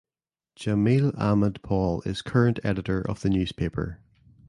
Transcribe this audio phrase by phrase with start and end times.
[0.57, 4.01] Jameel Ahmad Paul is current editor of the newspaper.